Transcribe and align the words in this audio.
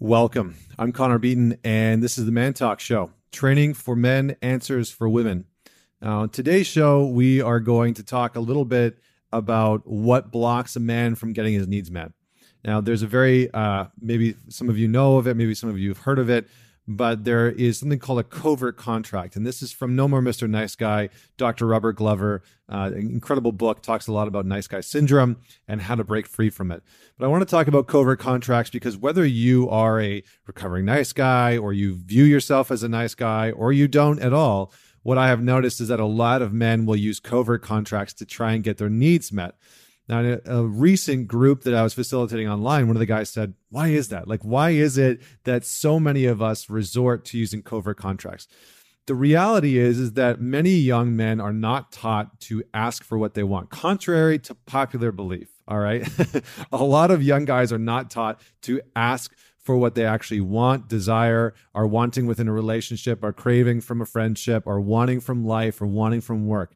Welcome. 0.00 0.54
I'm 0.78 0.92
Connor 0.92 1.18
Beaton, 1.18 1.58
and 1.64 2.00
this 2.00 2.18
is 2.18 2.24
the 2.24 2.30
Man 2.30 2.52
Talk 2.54 2.78
Show 2.78 3.10
training 3.32 3.74
for 3.74 3.96
men, 3.96 4.36
answers 4.40 4.92
for 4.92 5.08
women. 5.08 5.46
Now, 6.00 6.26
today's 6.26 6.68
show, 6.68 7.04
we 7.08 7.40
are 7.40 7.58
going 7.58 7.94
to 7.94 8.04
talk 8.04 8.36
a 8.36 8.40
little 8.40 8.64
bit 8.64 9.00
about 9.32 9.88
what 9.88 10.30
blocks 10.30 10.76
a 10.76 10.80
man 10.80 11.16
from 11.16 11.32
getting 11.32 11.52
his 11.52 11.66
needs 11.66 11.90
met. 11.90 12.12
Now, 12.64 12.80
there's 12.80 13.02
a 13.02 13.08
very, 13.08 13.52
uh, 13.52 13.86
maybe 14.00 14.36
some 14.48 14.68
of 14.68 14.78
you 14.78 14.86
know 14.86 15.16
of 15.16 15.26
it, 15.26 15.36
maybe 15.36 15.52
some 15.56 15.68
of 15.68 15.80
you 15.80 15.88
have 15.88 15.98
heard 15.98 16.20
of 16.20 16.30
it, 16.30 16.46
but 16.90 17.24
there 17.24 17.50
is 17.50 17.78
something 17.78 17.98
called 17.98 18.18
a 18.18 18.24
covert 18.24 18.78
contract. 18.78 19.36
And 19.36 19.46
this 19.46 19.60
is 19.60 19.72
from 19.72 19.94
No 19.94 20.08
More 20.08 20.22
Mr. 20.22 20.48
Nice 20.48 20.74
Guy, 20.74 21.10
Dr. 21.36 21.66
Robert 21.66 21.92
Glover. 21.92 22.42
Uh, 22.66 22.90
incredible 22.94 23.52
book, 23.52 23.82
talks 23.82 24.08
a 24.08 24.12
lot 24.12 24.26
about 24.26 24.46
nice 24.46 24.66
guy 24.66 24.80
syndrome 24.80 25.36
and 25.66 25.82
how 25.82 25.94
to 25.94 26.04
break 26.04 26.26
free 26.26 26.50
from 26.50 26.72
it. 26.72 26.82
But 27.18 27.26
I 27.26 27.28
want 27.28 27.42
to 27.42 27.50
talk 27.50 27.66
about 27.66 27.86
covert 27.86 28.18
contracts 28.18 28.70
because 28.70 28.96
whether 28.96 29.24
you 29.24 29.68
are 29.68 30.00
a 30.00 30.22
recovering 30.46 30.86
nice 30.86 31.12
guy 31.12 31.56
or 31.58 31.72
you 31.72 31.96
view 31.96 32.24
yourself 32.24 32.70
as 32.70 32.82
a 32.82 32.88
nice 32.88 33.14
guy 33.14 33.50
or 33.50 33.72
you 33.72 33.86
don't 33.86 34.20
at 34.20 34.32
all, 34.32 34.72
what 35.02 35.18
I 35.18 35.28
have 35.28 35.42
noticed 35.42 35.80
is 35.80 35.88
that 35.88 36.00
a 36.00 36.06
lot 36.06 36.42
of 36.42 36.52
men 36.52 36.84
will 36.84 36.96
use 36.96 37.20
covert 37.20 37.62
contracts 37.62 38.14
to 38.14 38.26
try 38.26 38.52
and 38.52 38.64
get 38.64 38.78
their 38.78 38.90
needs 38.90 39.32
met. 39.32 39.54
Now, 40.08 40.20
in 40.20 40.40
a, 40.46 40.60
a, 40.60 40.62
recent 40.66 41.28
group 41.28 41.64
that 41.64 41.74
I 41.74 41.82
was 41.82 41.92
facilitating 41.92 42.48
online, 42.48 42.86
one 42.86 42.96
of 42.96 43.00
the 43.00 43.06
guys 43.06 43.28
said, 43.28 43.54
Why 43.70 43.88
is 43.88 44.08
that? 44.08 44.26
Like, 44.26 44.42
why 44.42 44.70
is 44.70 44.96
it 44.96 45.20
that 45.44 45.64
so 45.64 46.00
many 46.00 46.24
of 46.24 46.40
us 46.40 46.70
resort 46.70 47.24
to 47.26 47.38
using 47.38 47.62
covert 47.62 47.98
contracts? 47.98 48.48
The 49.06 49.14
reality 49.14 49.78
is, 49.78 49.98
is 49.98 50.12
that 50.14 50.40
many 50.40 50.72
young 50.72 51.16
men 51.16 51.40
are 51.40 51.52
not 51.52 51.92
taught 51.92 52.40
to 52.40 52.62
ask 52.74 53.04
for 53.04 53.16
what 53.16 53.34
they 53.34 53.42
want, 53.42 53.70
contrary 53.70 54.38
to 54.40 54.54
popular 54.54 55.12
belief. 55.12 55.48
All 55.66 55.78
right. 55.78 56.06
a 56.72 56.84
lot 56.84 57.10
of 57.10 57.22
young 57.22 57.44
guys 57.44 57.72
are 57.72 57.78
not 57.78 58.10
taught 58.10 58.40
to 58.62 58.80
ask 58.96 59.34
for 59.58 59.76
what 59.76 59.94
they 59.94 60.04
actually 60.04 60.40
want, 60.40 60.88
desire, 60.88 61.54
are 61.74 61.86
wanting 61.86 62.26
within 62.26 62.48
a 62.48 62.52
relationship, 62.52 63.22
are 63.22 63.34
craving 63.34 63.82
from 63.82 64.00
a 64.00 64.06
friendship, 64.06 64.66
are 64.66 64.80
wanting 64.80 65.20
from 65.20 65.44
life, 65.44 65.82
or 65.82 65.86
wanting 65.86 66.22
from 66.22 66.46
work. 66.46 66.74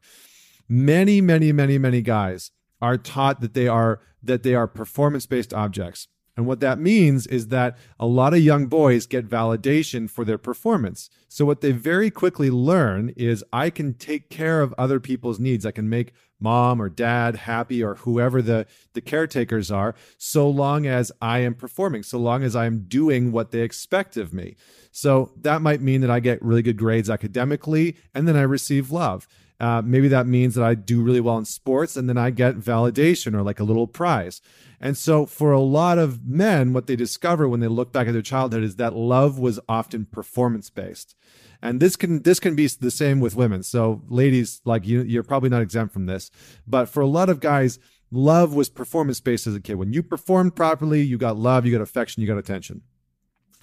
Many, 0.69 1.19
many, 1.19 1.51
many, 1.51 1.79
many 1.79 2.01
guys 2.01 2.51
are 2.83 2.97
taught 2.97 3.39
that 3.39 3.53
they 3.53 3.67
are 3.67 4.01
that 4.21 4.43
they 4.43 4.53
are 4.53 4.67
performance 4.67 5.25
based 5.25 5.53
objects. 5.53 6.07
And 6.35 6.47
what 6.47 6.61
that 6.61 6.79
means 6.79 7.27
is 7.27 7.49
that 7.49 7.77
a 7.99 8.07
lot 8.07 8.33
of 8.33 8.39
young 8.39 8.65
boys 8.65 9.05
get 9.05 9.29
validation 9.29 10.09
for 10.09 10.25
their 10.25 10.39
performance. 10.39 11.09
So, 11.29 11.45
what 11.45 11.61
they 11.61 11.71
very 11.71 12.09
quickly 12.09 12.49
learn 12.49 13.09
is 13.15 13.43
I 13.53 13.69
can 13.69 13.93
take 13.93 14.29
care 14.29 14.61
of 14.61 14.73
other 14.77 14.99
people's 14.99 15.39
needs. 15.39 15.65
I 15.65 15.71
can 15.71 15.89
make 15.89 16.13
mom 16.39 16.81
or 16.81 16.89
dad 16.89 17.35
happy 17.35 17.81
or 17.83 17.95
whoever 17.95 18.41
the, 18.41 18.65
the 18.93 18.99
caretakers 18.99 19.71
are, 19.71 19.95
so 20.17 20.49
long 20.49 20.85
as 20.87 21.11
I 21.21 21.39
am 21.39 21.53
performing, 21.53 22.03
so 22.03 22.17
long 22.17 22.43
as 22.43 22.55
I'm 22.55 22.85
doing 22.87 23.31
what 23.31 23.51
they 23.51 23.61
expect 23.61 24.17
of 24.17 24.33
me. 24.33 24.55
So, 24.91 25.31
that 25.41 25.61
might 25.61 25.81
mean 25.81 26.01
that 26.01 26.11
I 26.11 26.19
get 26.19 26.43
really 26.43 26.63
good 26.63 26.77
grades 26.77 27.11
academically 27.11 27.95
and 28.13 28.27
then 28.27 28.35
I 28.35 28.41
receive 28.41 28.91
love. 28.91 29.27
Uh, 29.63 29.81
maybe 29.81 30.09
that 30.09 30.27
means 30.27 30.55
that 30.55 30.65
I 30.65 30.75
do 30.75 31.01
really 31.01 31.21
well 31.21 31.37
in 31.37 31.45
sports 31.45 31.95
and 31.95 32.09
then 32.09 32.17
I 32.17 32.31
get 32.31 32.57
validation 32.57 33.33
or 33.33 33.43
like 33.43 33.61
a 33.61 33.63
little 33.63 33.87
prize. 33.87 34.41
And 34.81 34.97
so, 34.97 35.25
for 35.25 35.53
a 35.53 35.61
lot 35.61 35.97
of 35.97 36.27
men, 36.27 36.73
what 36.73 36.87
they 36.87 36.97
discover 36.97 37.47
when 37.47 37.61
they 37.61 37.69
look 37.69 37.93
back 37.93 38.07
at 38.07 38.11
their 38.11 38.21
childhood 38.21 38.61
is 38.61 38.75
that 38.75 38.93
love 38.93 39.39
was 39.39 39.61
often 39.69 40.05
performance 40.05 40.69
based. 40.69 41.15
And 41.61 41.79
this 41.79 41.95
can 41.95 42.23
this 42.23 42.41
can 42.41 42.55
be 42.55 42.67
the 42.67 42.91
same 42.91 43.21
with 43.21 43.37
women. 43.37 43.63
So, 43.63 44.01
ladies, 44.09 44.59
like 44.65 44.85
you, 44.85 45.01
you're 45.01 45.23
probably 45.23 45.49
not 45.49 45.61
exempt 45.61 45.93
from 45.93 46.07
this. 46.07 46.29
But 46.67 46.89
for 46.89 46.99
a 46.99 47.07
lot 47.07 47.29
of 47.29 47.39
guys, 47.39 47.79
love 48.11 48.53
was 48.53 48.67
performance 48.67 49.21
based 49.21 49.47
as 49.47 49.55
a 49.55 49.61
kid. 49.61 49.75
When 49.75 49.93
you 49.93 50.03
performed 50.03 50.57
properly, 50.57 51.03
you 51.03 51.17
got 51.17 51.37
love, 51.37 51.65
you 51.65 51.71
got 51.71 51.81
affection, 51.81 52.19
you 52.19 52.27
got 52.27 52.37
attention. 52.37 52.81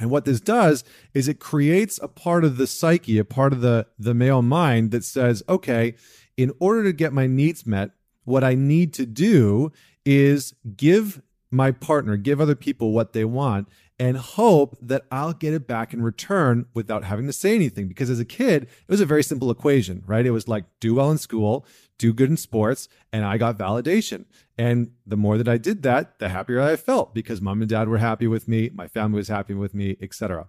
And 0.01 0.11
what 0.11 0.25
this 0.25 0.41
does 0.41 0.83
is 1.15 1.29
it 1.29 1.39
creates 1.39 2.01
a 2.03 2.09
part 2.09 2.43
of 2.45 2.57
the 2.57 2.67
psyche, 2.67 3.19
a 3.19 3.25
part 3.25 3.53
of 3.53 3.61
the, 3.61 3.87
the 3.99 4.15
male 4.15 4.43
mind 4.43 4.91
that 4.91 5.05
says, 5.05 5.43
okay, 5.49 5.95
in 6.37 6.53
order 6.59 6.83
to 6.85 6.93
get 6.93 7.13
my 7.13 7.27
needs 7.27 7.67
met, 7.67 7.91
what 8.25 8.43
I 8.43 8.55
need 8.55 8.95
to 8.95 9.07
do 9.07 9.73
is 10.05 10.55
give 10.77 11.21
my 11.51 11.71
partner, 11.71 12.17
give 12.17 12.41
other 12.41 12.55
people 12.55 12.93
what 12.93 13.13
they 13.13 13.25
want, 13.25 13.69
and 13.99 14.17
hope 14.17 14.79
that 14.81 15.03
I'll 15.13 15.35
get 15.35 15.53
it 15.53 15.67
back 15.67 15.93
in 15.93 16.03
return 16.03 16.67
without 16.73 17.05
having 17.05 17.27
to 17.27 17.33
say 17.35 17.55
anything. 17.55 17.87
Because 17.87 18.09
as 18.09 18.19
a 18.19 18.25
kid, 18.25 18.63
it 18.63 18.89
was 18.89 19.03
a 19.03 19.07
very 19.07 19.23
simple 19.23 19.51
equation, 19.51 20.03
right? 20.07 20.25
It 20.25 20.31
was 20.31 20.49
like 20.49 20.65
do 20.81 20.95
well 20.95 21.11
in 21.11 21.19
school, 21.19 21.67
do 22.01 22.15
good 22.15 22.31
in 22.31 22.37
sports, 22.37 22.89
and 23.13 23.25
I 23.25 23.37
got 23.37 23.59
validation. 23.59 24.25
And 24.57 24.93
the 25.07 25.17
more 25.17 25.37
that 25.37 25.49
I 25.49 25.59
did 25.59 25.83
that, 25.83 26.19
the 26.19 26.31
happier 26.31 26.61
I 26.61 26.77
felt 26.77 27.15
because 27.15 27.41
mom 27.41 27.61
and 27.61 27.69
dad 27.69 27.89
were 27.89 27.99
happy 27.99 28.27
with 28.27 28.49
me, 28.49 28.71
my 28.73 28.89
family 28.89 29.19
was 29.19 29.29
happy 29.29 29.55
with 29.55 29.75
me, 29.75 29.97
etc. 30.01 30.49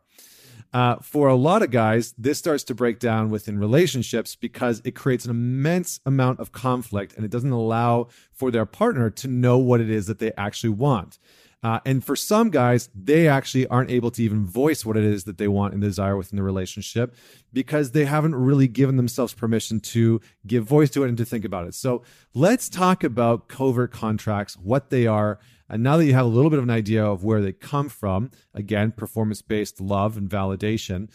Uh, 0.74 0.96
for 1.02 1.28
a 1.28 1.36
lot 1.36 1.62
of 1.62 1.70
guys, 1.70 2.14
this 2.18 2.40
starts 2.40 2.64
to 2.64 2.74
break 2.74 2.98
down 2.98 3.30
within 3.30 3.60
relationships 3.60 4.38
because 4.38 4.82
it 4.86 4.96
creates 4.96 5.26
an 5.26 5.32
immense 5.32 6.00
amount 6.06 6.40
of 6.40 6.54
conflict 6.54 7.14
and 7.16 7.26
it 7.26 7.32
doesn't 7.32 7.52
allow 7.52 8.08
for 8.32 8.50
their 8.50 8.66
partner 8.66 9.10
to 9.10 9.28
know 9.28 9.58
what 9.58 9.82
it 9.82 9.90
is 9.90 10.08
that 10.08 10.20
they 10.20 10.32
actually 10.38 10.70
want. 10.70 11.20
Uh, 11.64 11.80
and 11.86 12.04
for 12.04 12.16
some 12.16 12.50
guys, 12.50 12.90
they 12.96 13.28
actually 13.28 13.68
aren't 13.68 13.92
able 13.92 14.10
to 14.10 14.24
even 14.24 14.46
voice 14.46 14.84
what 14.84 14.98
it 14.98 15.04
is 15.04 15.26
that 15.26 15.38
they 15.38 15.48
want 15.48 15.74
and 15.74 15.82
desire 15.82 16.18
within 16.18 16.38
the 16.38 16.44
relationship 16.44 17.14
because 17.54 17.92
they 17.92 18.06
haven't 18.06 18.34
really 18.34 18.68
given 18.68 18.98
themselves 18.98 19.34
permission 19.34 19.80
to 19.80 20.20
give 20.48 20.64
voice 20.64 20.90
to 20.90 21.04
it 21.04 21.10
and 21.10 21.18
to 21.18 21.26
think 21.26 21.46
about 21.46 21.68
it. 21.68 21.76
So 21.76 22.02
let's 22.34 22.68
talk 22.68 23.04
about 23.04 23.48
covert 23.48 23.92
contracts, 23.92 24.58
what 24.58 24.90
they 24.90 25.06
are. 25.06 25.40
And 25.70 25.84
now 25.84 25.98
that 25.98 26.06
you 26.06 26.14
have 26.14 26.26
a 26.26 26.30
little 26.30 26.50
bit 26.50 26.60
of 26.60 26.64
an 26.64 26.72
idea 26.72 27.06
of 27.06 27.24
where 27.24 27.42
they 27.42 27.54
come 27.54 27.90
from, 27.90 28.32
again, 28.56 28.92
performance 28.92 29.44
based 29.44 29.80
love 29.80 30.18
and 30.18 30.28
validation, 30.28 31.10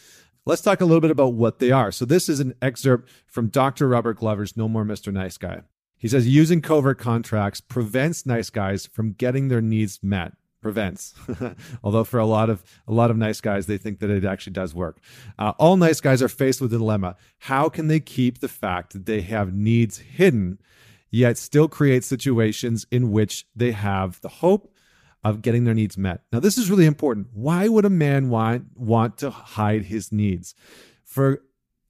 let's 0.45 0.63
talk 0.63 0.81
a 0.81 0.85
little 0.85 1.01
bit 1.01 1.11
about 1.11 1.35
what 1.35 1.59
they 1.59 1.73
are. 1.73 1.91
So 1.91 2.05
this 2.05 2.29
is 2.29 2.39
an 2.39 2.55
excerpt 2.63 3.11
from 3.27 3.49
Dr. 3.49 3.89
Robert 3.89 4.19
Glover's 4.19 4.57
No 4.57 4.69
More 4.69 4.85
Mr. 4.85 5.13
Nice 5.13 5.39
Guy. 5.39 5.63
He 5.99 6.09
says 6.09 6.29
using 6.29 6.61
covert 6.61 6.99
contracts 6.99 7.61
prevents 7.61 8.27
nice 8.27 8.51
guys 8.51 8.87
from 8.87 9.13
getting 9.13 9.49
their 9.49 9.63
needs 9.63 10.01
met. 10.03 10.33
Prevents, 10.63 11.15
although 11.85 12.03
for 12.03 12.19
a 12.19 12.27
lot 12.27 12.51
of 12.51 12.65
a 12.89 12.93
lot 12.93 13.13
of 13.13 13.17
nice 13.17 13.41
guys, 13.41 13.67
they 13.67 13.79
think 13.79 14.01
that 14.01 14.11
it 14.11 14.25
actually 14.25 14.55
does 14.55 14.75
work. 14.75 14.99
Uh, 15.39 15.53
all 15.59 15.77
nice 15.77 16.01
guys 16.01 16.21
are 16.21 16.29
faced 16.29 16.61
with 16.61 16.75
a 16.75 16.79
dilemma: 16.79 17.15
how 17.39 17.69
can 17.69 17.87
they 17.87 18.01
keep 18.01 18.41
the 18.41 18.49
fact 18.49 18.93
that 18.93 19.07
they 19.07 19.21
have 19.21 19.55
needs 19.55 19.99
hidden, 19.99 20.59
yet 21.09 21.39
still 21.39 21.69
create 21.69 22.03
situations 22.03 22.85
in 22.91 23.13
which 23.13 23.47
they 23.55 23.71
have 23.73 24.21
the 24.23 24.29
hope 24.29 24.75
of 25.23 25.41
getting 25.41 25.65
their 25.65 25.75
needs 25.75 25.97
met? 25.97 26.23
Now, 26.33 26.41
this 26.41 26.59
is 26.59 26.69
really 26.69 26.87
important. 26.87 27.29
Why 27.33 27.69
would 27.69 27.85
a 27.85 27.91
man 27.91 28.29
want 28.29 28.67
want 28.75 29.19
to 29.19 29.31
hide 29.31 29.85
his 29.85 30.11
needs? 30.11 30.57
For 31.05 31.43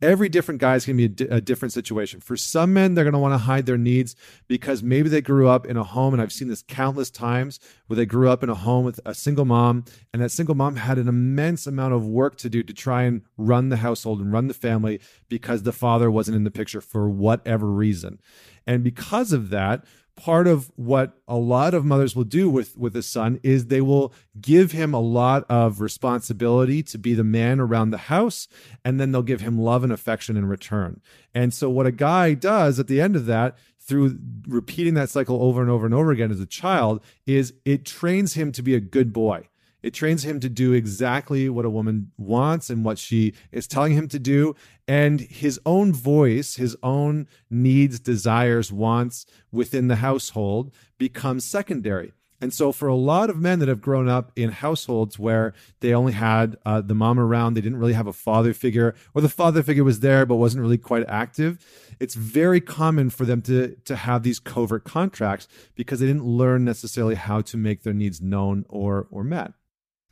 every 0.03 0.29
different 0.29 0.61
guy 0.61 0.75
is 0.75 0.85
going 0.85 0.97
to 0.99 1.09
be 1.09 1.25
a, 1.25 1.41
different 1.41 1.73
situation. 1.73 2.21
For 2.21 2.37
some 2.37 2.73
men, 2.75 2.95
they're 2.95 3.05
going 3.05 3.13
to 3.13 3.19
want 3.19 3.35
to 3.35 3.39
hide 3.39 3.67
their 3.67 3.79
needs 3.79 4.15
because 4.47 4.83
maybe 4.83 5.09
they 5.09 5.21
grew 5.21 5.49
up 5.49 5.67
in 5.67 5.77
a 5.77 5.85
home, 5.85 6.13
and 6.13 6.23
I've 6.23 6.33
seen 6.33 6.49
this 6.49 6.63
countless 6.63 7.11
times 7.11 7.59
where 7.87 7.97
they 7.97 8.07
grew 8.07 8.29
up 8.29 8.43
in 8.43 8.51
a 8.51 8.55
home 8.55 8.85
with 8.85 9.01
a 9.07 9.15
single 9.15 9.45
mom, 9.45 9.85
and 10.13 10.23
that 10.23 10.31
single 10.31 10.55
mom 10.55 10.77
had 10.77 10.99
an 10.99 11.09
immense 11.09 11.67
amount 11.67 11.95
of 11.95 12.07
work 12.07 12.37
to 12.39 12.51
do 12.51 12.63
to 12.63 12.73
try 12.73 13.03
and 13.05 13.23
run 13.37 13.69
the 13.69 13.77
household 13.77 14.21
and 14.21 14.33
run 14.33 14.49
the 14.49 14.55
family 14.55 15.01
because 15.29 15.63
the 15.63 15.73
father 15.73 16.11
wasn't 16.11 16.37
in 16.37 16.45
the 16.45 16.51
picture 16.51 16.81
for 16.81 17.09
whatever 17.09 17.67
reason. 17.67 18.21
And 18.67 18.83
because 18.83 19.33
of 19.33 19.51
that, 19.51 19.85
part 20.17 20.47
of 20.47 20.73
what 20.77 21.13
a 21.29 21.37
lot 21.37 21.75
of 21.75 21.85
mothers 21.85 22.17
will 22.17 22.25
do 22.25 22.49
with 22.49 22.77
with 22.77 22.97
a 22.97 23.03
son 23.03 23.39
is 23.43 23.67
they 23.67 23.83
will 23.83 24.13
give 24.41 24.73
him 24.73 24.95
a 24.95 25.01
lot 25.01 25.45
of 25.49 25.81
responsibility 25.81 26.83
to 26.83 26.99
be 26.99 27.15
the 27.15 27.23
man 27.23 27.61
around 27.61 27.91
the 27.91 27.99
house 27.99 28.49
and 28.85 28.99
then 28.99 29.13
they'll 29.13 29.23
give 29.23 29.43
him 29.43 29.59
love 29.59 29.85
and 29.85 29.93
affection 29.93 30.37
in 30.37 30.47
return. 30.47 31.01
And 31.35 31.53
so 31.53 31.69
what 31.69 31.87
a 31.87 31.93
guy 31.93 32.33
does 32.33 32.81
at 32.81 32.89
the 32.89 33.01
end 33.01 33.15
of 33.15 33.27
that 33.27 33.59
through 33.79 34.19
repeating 34.49 34.95
that 34.95 35.11
cycle 35.11 35.43
over 35.43 35.61
and 35.61 35.71
over 35.71 35.85
and 35.85 35.95
over 35.95 36.11
again 36.11 36.31
as 36.31 36.41
a 36.41 36.47
child 36.47 37.01
is 37.27 37.53
it 37.65 37.85
trains 37.85 38.35
him 38.35 38.51
to 38.53 38.63
be 38.63 38.75
a 38.75 38.81
good 38.81 39.13
boy 39.13 39.49
it 39.83 39.95
trains 39.95 40.25
him 40.25 40.41
to 40.41 40.49
do 40.49 40.73
exactly 40.73 41.49
what 41.49 41.65
a 41.65 41.71
woman 41.71 42.11
wants 42.17 42.71
and 42.71 42.85
what 42.85 42.99
she 42.99 43.35
is 43.53 43.67
telling 43.67 43.93
him 43.93 44.09
to 44.09 44.19
do. 44.19 44.55
And 44.89 45.21
his 45.21 45.61
own 45.65 45.93
voice, 45.93 46.57
his 46.57 46.77
own 46.83 47.29
needs, 47.51 48.01
desires, 48.01 48.73
wants 48.73 49.27
within 49.53 49.89
the 49.89 49.97
household 49.97 50.73
becomes 50.99 51.45
secondary. 51.45 52.13
And 52.41 52.53
so, 52.53 52.71
for 52.71 52.87
a 52.87 52.95
lot 52.95 53.31
of 53.31 53.39
men 53.39 53.61
that 53.61 53.69
have 53.69 53.81
grown 53.81 54.09
up 54.09 54.31
in 54.37 54.51
households 54.51 55.19
where 55.19 55.55
they 55.81 55.95
only 55.95 56.13
had 56.13 56.57
uh, 56.67 56.83
the 56.83 56.95
mom 56.95 57.19
around, 57.19 57.55
they 57.55 57.63
didn't 57.63 57.79
really 57.79 57.95
have 57.95 58.07
a 58.07 58.13
father 58.13 58.53
figure, 58.53 58.95
or 59.15 59.23
the 59.23 59.29
father 59.29 59.63
figure 59.63 59.85
was 59.85 60.01
there 60.01 60.27
but 60.27 60.37
wasn't 60.37 60.61
really 60.61 60.77
quite 60.77 61.05
active, 61.09 61.65
it's 61.99 62.15
very 62.15 62.61
common 62.61 63.09
for 63.09 63.25
them 63.25 63.41
to, 63.43 63.77
to 63.87 63.97
have 63.97 64.23
these 64.23 64.39
covert 64.39 64.85
contracts 64.85 65.49
because 65.75 66.01
they 66.01 66.07
didn't 66.07 66.25
learn 66.25 66.65
necessarily 66.65 67.15
how 67.15 67.41
to 67.41 67.57
make 67.57 67.83
their 67.83 67.95
needs 67.95 68.21
known 68.21 68.67
or, 68.69 69.07
or 69.11 69.25
met. 69.25 69.53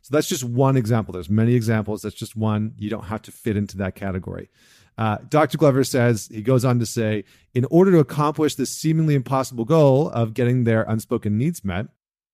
So 0.05 0.15
that's 0.15 0.29
just 0.29 0.43
one 0.43 0.77
example. 0.77 1.13
There's 1.13 1.31
many 1.31 1.55
examples. 1.55 2.03
That's 2.03 2.13
just 2.13 2.35
one. 2.35 2.75
You 2.77 2.91
don't 2.91 3.05
have 3.05 3.23
to 3.23 3.31
fit 3.31 3.57
into 3.57 3.77
that 3.77 3.95
category. 3.95 4.51
Uh, 4.99 5.17
Dr. 5.29 5.57
Glover 5.57 5.83
says, 5.83 6.29
he 6.31 6.43
goes 6.43 6.63
on 6.63 6.77
to 6.77 6.85
say, 6.85 7.23
in 7.55 7.65
order 7.71 7.89
to 7.93 7.97
accomplish 7.97 8.53
this 8.53 8.69
seemingly 8.69 9.15
impossible 9.15 9.65
goal 9.65 10.09
of 10.09 10.35
getting 10.35 10.63
their 10.63 10.83
unspoken 10.83 11.39
needs 11.39 11.65
met, 11.65 11.87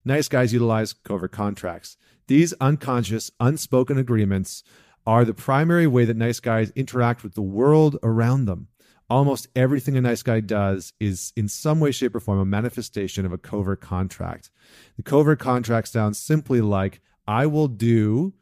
nice 0.04 0.28
guys 0.28 0.52
utilize 0.52 0.92
covert 0.92 1.32
contracts. 1.32 1.96
These 2.28 2.54
unconscious, 2.60 3.32
unspoken 3.40 3.98
agreements 3.98 4.66
are 5.08 5.24
the 5.24 5.34
primary 5.34 5.88
way 5.88 6.04
that 6.04 6.18
nice 6.18 6.42
guys 6.42 6.74
interact 6.76 7.24
with 7.24 7.36
the 7.36 7.42
world 7.42 7.98
around 8.04 8.48
them. 8.48 8.68
Almost 9.10 9.48
everything 9.56 9.96
a 9.96 10.02
nice 10.02 10.24
guy 10.24 10.42
does 10.42 10.92
is, 11.00 11.32
in 11.38 11.48
some 11.48 11.80
way, 11.80 11.92
shape, 11.92 12.16
or 12.16 12.20
form, 12.20 12.40
a 12.40 12.44
manifestation 12.44 13.26
of 13.26 13.32
a 13.32 13.38
covert 13.38 13.80
contract. 13.80 14.50
The 14.98 15.04
covert 15.04 15.40
contract 15.40 15.88
sounds 15.88 16.20
simply 16.20 16.60
like, 16.60 17.00
I 17.32 17.46
will 17.46 17.70
do 17.70 18.34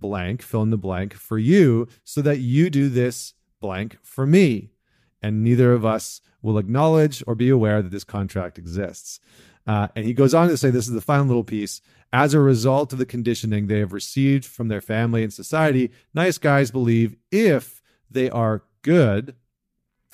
blank, 0.00 0.40
fill 0.40 0.62
in 0.62 0.70
the 0.70 0.78
blank 0.78 1.12
for 1.12 1.38
you 1.38 1.86
so 2.02 2.22
that 2.22 2.38
you 2.38 2.70
do 2.70 2.88
this 2.88 3.34
blank 3.60 3.98
for 4.02 4.24
me. 4.26 4.70
And 5.20 5.44
neither 5.44 5.74
of 5.74 5.84
us 5.84 6.22
will 6.40 6.56
acknowledge 6.56 7.22
or 7.26 7.34
be 7.34 7.50
aware 7.50 7.82
that 7.82 7.90
this 7.90 8.04
contract 8.04 8.56
exists. 8.58 9.20
Uh, 9.66 9.88
and 9.94 10.06
he 10.06 10.14
goes 10.14 10.32
on 10.32 10.48
to 10.48 10.56
say 10.56 10.70
this 10.70 10.88
is 10.88 10.94
the 10.94 11.02
final 11.02 11.26
little 11.26 11.44
piece. 11.44 11.82
As 12.10 12.32
a 12.32 12.40
result 12.40 12.90
of 12.94 12.98
the 12.98 13.04
conditioning 13.04 13.66
they 13.66 13.80
have 13.80 13.92
received 13.92 14.46
from 14.46 14.68
their 14.68 14.80
family 14.80 15.22
and 15.22 15.32
society, 15.32 15.90
nice 16.14 16.38
guys 16.38 16.70
believe 16.70 17.16
if 17.30 17.82
they 18.10 18.30
are 18.30 18.62
good, 18.80 19.34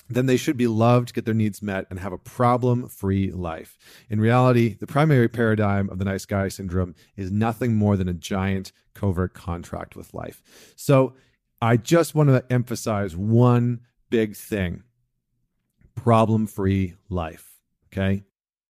then 0.09 0.25
they 0.25 0.37
should 0.37 0.57
be 0.57 0.67
loved, 0.67 1.13
get 1.13 1.25
their 1.25 1.33
needs 1.33 1.61
met, 1.61 1.87
and 1.89 1.99
have 1.99 2.13
a 2.13 2.17
problem 2.17 2.87
free 2.87 3.31
life. 3.31 3.77
In 4.09 4.19
reality, 4.19 4.75
the 4.79 4.87
primary 4.87 5.27
paradigm 5.27 5.89
of 5.89 5.97
the 5.97 6.05
nice 6.05 6.25
guy 6.25 6.47
syndrome 6.47 6.95
is 7.15 7.31
nothing 7.31 7.75
more 7.75 7.97
than 7.97 8.07
a 8.07 8.13
giant 8.13 8.71
covert 8.93 9.33
contract 9.33 9.95
with 9.95 10.13
life. 10.13 10.41
So 10.75 11.13
I 11.61 11.77
just 11.77 12.13
want 12.13 12.29
to 12.29 12.45
emphasize 12.49 13.15
one 13.15 13.81
big 14.09 14.35
thing 14.35 14.83
problem 15.95 16.45
free 16.45 16.95
life. 17.09 17.59
Okay. 17.91 18.23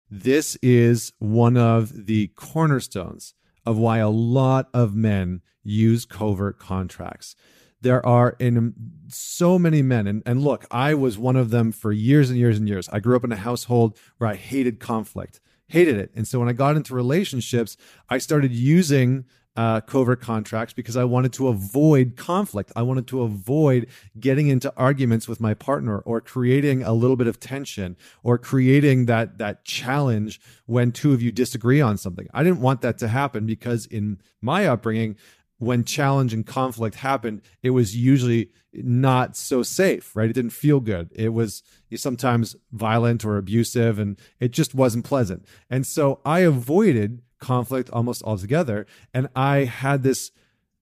This 0.09 0.57
is 0.61 1.13
one 1.17 1.57
of 1.57 2.05
the 2.05 2.27
cornerstones 2.35 3.33
of 3.65 3.77
why 3.77 3.97
a 3.97 4.09
lot 4.09 4.69
of 4.73 4.93
men 4.93 5.41
use 5.63 6.05
covert 6.05 6.59
contracts. 6.59 7.35
There 7.83 8.05
are 8.05 8.35
in 8.39 8.73
so 9.09 9.59
many 9.59 9.81
men, 9.81 10.07
and, 10.07 10.23
and 10.25 10.41
look, 10.41 10.65
I 10.71 10.93
was 10.93 11.17
one 11.17 11.35
of 11.35 11.49
them 11.49 11.71
for 11.71 11.91
years 11.91 12.29
and 12.29 12.39
years 12.39 12.57
and 12.57 12.67
years. 12.67 12.87
I 12.93 12.99
grew 12.99 13.15
up 13.15 13.25
in 13.25 13.31
a 13.31 13.37
household 13.37 13.97
where 14.17 14.29
I 14.29 14.35
hated 14.35 14.79
conflict, 14.79 15.41
hated 15.67 15.97
it. 15.97 16.11
And 16.15 16.25
so 16.25 16.39
when 16.39 16.47
I 16.47 16.53
got 16.53 16.77
into 16.77 16.95
relationships, 16.95 17.75
I 18.09 18.19
started 18.19 18.53
using 18.53 19.25
uh, 19.55 19.81
covert 19.81 20.19
contracts 20.21 20.73
because 20.73 20.97
I 20.97 21.03
wanted 21.03 21.33
to 21.33 21.47
avoid 21.47 22.15
conflict. 22.15 22.71
I 22.75 22.81
wanted 22.81 23.05
to 23.07 23.21
avoid 23.21 23.87
getting 24.19 24.47
into 24.47 24.73
arguments 24.75 25.27
with 25.27 25.39
my 25.39 25.53
partner 25.53 25.99
or 25.99 26.21
creating 26.21 26.83
a 26.83 26.93
little 26.93 27.15
bit 27.15 27.27
of 27.27 27.39
tension 27.39 27.95
or 28.23 28.37
creating 28.37 29.05
that 29.05 29.37
that 29.37 29.63
challenge 29.63 30.41
when 30.65 30.91
two 30.91 31.13
of 31.13 31.21
you 31.21 31.31
disagree 31.31 31.81
on 31.81 31.97
something. 31.97 32.27
I 32.33 32.43
didn't 32.43 32.61
want 32.61 32.81
that 32.81 32.97
to 32.99 33.07
happen 33.07 33.45
because 33.45 33.85
in 33.85 34.19
my 34.41 34.65
upbringing, 34.65 35.17
when 35.63 35.83
challenge 35.83 36.33
and 36.33 36.45
conflict 36.45 36.95
happened, 36.95 37.41
it 37.61 37.71
was 37.71 37.95
usually 37.95 38.49
not 38.73 39.37
so 39.37 39.63
safe, 39.63 40.15
right? 40.15 40.29
It 40.29 40.33
didn't 40.33 40.51
feel 40.51 40.79
good. 40.79 41.09
It 41.13 41.29
was 41.29 41.63
sometimes 41.95 42.55
violent 42.71 43.23
or 43.23 43.37
abusive, 43.37 43.99
and 43.99 44.19
it 44.39 44.51
just 44.51 44.73
wasn't 44.73 45.05
pleasant. 45.05 45.45
And 45.69 45.85
so 45.85 46.19
I 46.25 46.39
avoided 46.39 47.21
conflict 47.39 47.89
almost 47.91 48.23
altogether. 48.23 48.87
And 49.13 49.27
I 49.35 49.65
had 49.65 50.03
this 50.03 50.31